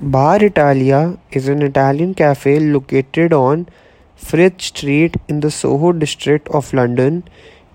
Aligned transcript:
Bar 0.00 0.44
Italia 0.44 1.18
is 1.32 1.48
an 1.48 1.60
Italian 1.60 2.14
cafe 2.14 2.60
located 2.60 3.32
on 3.32 3.68
Frith 4.14 4.62
Street 4.62 5.16
in 5.26 5.40
the 5.40 5.50
Soho 5.50 5.90
district 5.90 6.46
of 6.50 6.72
London. 6.72 7.24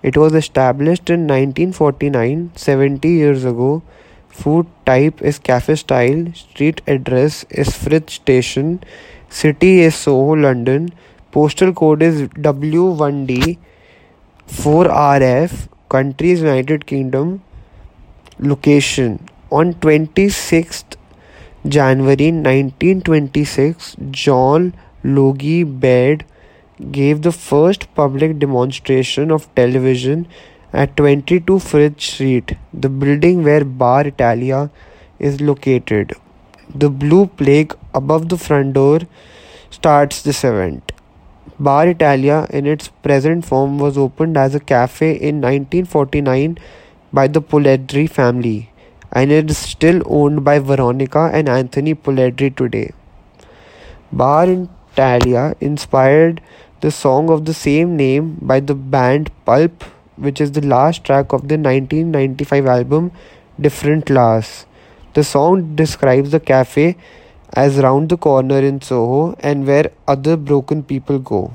It 0.02 0.16
was 0.16 0.34
established 0.34 1.10
in 1.10 1.26
1949, 1.26 2.52
70 2.56 3.06
years 3.10 3.44
ago. 3.44 3.82
Food 4.30 4.66
type 4.86 5.20
is 5.20 5.38
cafe 5.38 5.74
style. 5.74 6.32
Street 6.32 6.80
address 6.86 7.44
is 7.50 7.76
Frith 7.76 8.08
Station. 8.08 8.82
City 9.28 9.80
is 9.80 9.94
Soho, 9.94 10.32
London. 10.32 10.94
Postal 11.30 11.74
code 11.74 12.02
is 12.02 12.22
W1D 12.28 13.58
4RF. 14.48 15.68
Country 15.90 16.30
is 16.30 16.40
United 16.40 16.86
Kingdom. 16.86 17.42
Location 18.38 19.28
on 19.50 19.74
26th 19.74 20.93
January 21.66 22.30
1926, 22.30 23.96
John 24.10 24.74
Logie 25.02 25.64
Baird 25.64 26.26
gave 26.92 27.22
the 27.22 27.32
first 27.32 27.94
public 27.94 28.38
demonstration 28.38 29.30
of 29.30 29.48
television 29.54 30.26
at 30.74 30.94
22 30.98 31.58
Frith 31.58 31.98
Street, 31.98 32.58
the 32.74 32.90
building 32.90 33.42
where 33.44 33.64
Bar 33.64 34.08
Italia 34.08 34.70
is 35.18 35.40
located. 35.40 36.12
The 36.74 36.90
blue 36.90 37.28
plaque 37.28 37.72
above 37.94 38.28
the 38.28 38.36
front 38.36 38.74
door 38.74 39.00
starts 39.70 40.20
this 40.20 40.44
event. 40.44 40.92
Bar 41.58 41.88
Italia, 41.88 42.46
in 42.50 42.66
its 42.66 42.88
present 42.88 43.46
form, 43.46 43.78
was 43.78 43.96
opened 43.96 44.36
as 44.36 44.54
a 44.54 44.60
cafe 44.60 45.12
in 45.12 45.40
1949 45.40 46.58
by 47.10 47.26
the 47.26 47.40
Polledri 47.40 48.10
family 48.10 48.70
and 49.14 49.30
it 49.30 49.50
is 49.50 49.58
still 49.58 50.02
owned 50.06 50.44
by 50.44 50.58
Veronica 50.58 51.30
and 51.32 51.48
Anthony 51.48 51.94
Polledri 51.94 52.54
today. 52.54 52.92
Bar 54.12 54.48
Italia 54.48 55.54
inspired 55.60 56.40
the 56.80 56.90
song 56.90 57.30
of 57.30 57.44
the 57.44 57.54
same 57.54 57.96
name 57.96 58.36
by 58.42 58.60
the 58.60 58.74
band 58.74 59.30
Pulp, 59.44 59.84
which 60.16 60.40
is 60.40 60.52
the 60.52 60.66
last 60.66 61.04
track 61.04 61.32
of 61.32 61.48
the 61.48 61.56
1995 61.56 62.66
album 62.66 63.12
Different 63.60 64.06
Class. 64.06 64.66
The 65.14 65.24
song 65.24 65.76
describes 65.76 66.30
the 66.30 66.40
cafe 66.40 66.96
as 67.52 67.78
round 67.78 68.08
the 68.08 68.16
corner 68.16 68.58
in 68.58 68.80
Soho 68.80 69.36
and 69.40 69.66
where 69.66 69.90
other 70.08 70.36
broken 70.36 70.82
people 70.82 71.18
go. 71.18 71.52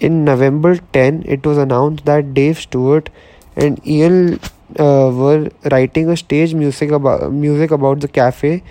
In 0.00 0.24
November 0.24 0.76
10, 0.92 1.22
it 1.26 1.46
was 1.46 1.56
announced 1.56 2.04
that 2.04 2.34
Dave 2.34 2.58
Stewart 2.58 3.08
and 3.54 3.80
Ian 3.86 4.38
uh, 4.78 5.10
were 5.12 5.50
writing 5.70 6.08
a 6.10 6.16
stage 6.16 6.54
music 6.54 6.90
about 6.90 7.32
music 7.32 7.70
about 7.70 8.00
the 8.00 8.08
cafe, 8.08 8.62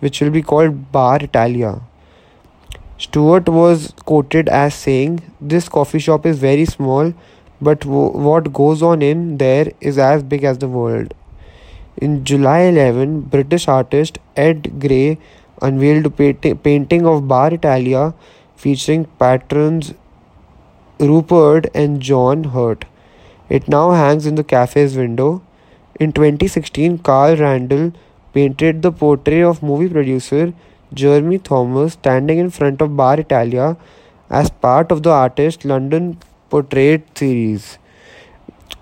which 0.00 0.20
will 0.20 0.30
be 0.30 0.42
called 0.42 0.92
Bar 0.92 1.18
Italia. 1.22 1.80
Stewart 2.98 3.48
was 3.48 3.92
quoted 4.06 4.48
as 4.48 4.74
saying, 4.74 5.20
"This 5.52 5.68
coffee 5.68 5.98
shop 6.04 6.24
is 6.30 6.38
very 6.44 6.64
small, 6.64 7.12
but 7.68 7.80
w- 7.80 8.12
what 8.28 8.52
goes 8.58 8.82
on 8.90 9.02
in 9.08 9.24
there 9.42 9.72
is 9.80 9.98
as 9.98 10.22
big 10.34 10.44
as 10.52 10.58
the 10.64 10.68
world." 10.76 11.14
In 12.08 12.16
July 12.32 12.58
11, 12.72 13.14
British 13.36 13.68
artist 13.76 14.18
Ed 14.46 14.70
Gray 14.86 15.18
unveiled 15.70 16.06
a 16.06 16.10
paint- 16.22 16.62
painting 16.68 17.06
of 17.14 17.28
Bar 17.34 17.48
Italia 17.60 18.04
featuring 18.66 19.06
patrons 19.24 19.94
Rupert 20.98 21.66
and 21.74 22.00
John 22.00 22.44
Hurt. 22.44 22.84
It 23.48 23.68
now 23.68 23.90
hangs 23.92 24.26
in 24.26 24.36
the 24.36 24.44
cafe's 24.44 24.96
window. 24.96 25.42
In 26.00 26.12
2016, 26.12 26.98
Carl 26.98 27.36
Randall 27.36 27.92
painted 28.32 28.80
the 28.80 28.90
portrait 28.90 29.42
of 29.42 29.62
movie 29.62 29.90
producer 29.90 30.54
Jeremy 30.94 31.38
Thomas 31.38 31.92
standing 31.92 32.38
in 32.38 32.48
front 32.48 32.80
of 32.80 32.96
Bar 32.96 33.20
Italia 33.20 33.76
as 34.30 34.48
part 34.48 34.90
of 34.90 35.02
the 35.02 35.10
artist's 35.10 35.66
London 35.66 36.18
Portrait 36.48 37.02
series. 37.14 37.78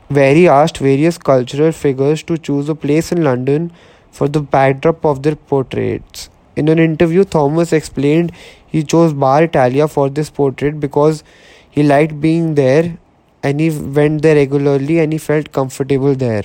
Very 0.08 0.48
asked 0.48 0.78
various 0.78 1.18
cultural 1.18 1.72
figures 1.72 2.22
to 2.22 2.38
choose 2.38 2.68
a 2.68 2.76
place 2.76 3.10
in 3.10 3.24
London 3.24 3.72
for 4.12 4.28
the 4.28 4.40
backdrop 4.40 5.04
of 5.04 5.24
their 5.24 5.34
portraits. 5.34 6.30
In 6.54 6.68
an 6.68 6.78
interview, 6.78 7.24
Thomas 7.24 7.72
explained 7.72 8.30
he 8.68 8.84
chose 8.84 9.12
Bar 9.12 9.44
Italia 9.44 9.88
for 9.88 10.08
this 10.08 10.30
portrait 10.30 10.78
because 10.78 11.24
he 11.70 11.82
liked 11.82 12.20
being 12.20 12.54
there 12.54 12.98
and 13.42 13.58
he 13.58 13.70
went 13.70 14.22
there 14.22 14.36
regularly 14.36 15.00
and 15.00 15.12
he 15.12 15.18
felt 15.18 15.50
comfortable 15.50 16.14
there. 16.14 16.44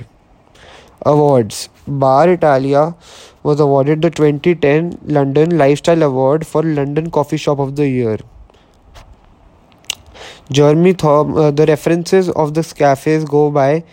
Awards 1.06 1.70
Bar 1.88 2.30
Italia 2.30 2.96
was 3.44 3.60
awarded 3.60 4.02
the 4.02 4.10
2010 4.10 4.98
London 5.06 5.56
Lifestyle 5.56 6.02
Award 6.02 6.48
for 6.48 6.64
London 6.64 7.12
Coffee 7.12 7.38
Shop 7.38 7.60
of 7.60 7.76
the 7.76 7.88
Year. 7.88 8.18
Jeremy 10.52 10.94
Thom, 10.94 11.38
uh, 11.38 11.52
the 11.52 11.68
references 11.68 12.30
of 12.30 12.56
the 12.56 12.64
cafes 12.64 13.24
go 13.24 13.52
by 13.52 13.84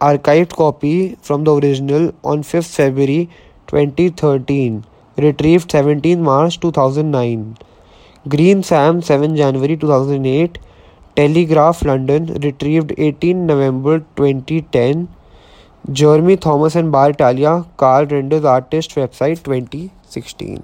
archived 0.00 0.56
copy 0.56 1.16
from 1.22 1.44
the 1.44 1.54
original 1.54 2.12
on 2.24 2.42
5th 2.42 2.74
February 2.74 3.30
2013, 3.68 4.84
retrieved 5.18 5.70
17 5.70 6.20
March 6.20 6.58
2009. 6.58 7.58
Green 8.28 8.64
Sam 8.64 9.02
7 9.02 9.36
January 9.36 9.76
2008 9.76 10.58
Telegraph 11.14 11.84
London 11.84 12.26
retrieved 12.42 12.92
18 12.98 13.46
November 13.46 14.00
2010 14.16 15.08
Jeremy 15.92 16.36
Thomas 16.36 16.76
and 16.76 16.92
Bar 16.92 17.10
Italia 17.10 17.66
Carl 17.76 18.06
Randall's 18.06 18.44
artist 18.44 18.94
website 18.94 19.42
2016 19.42 20.62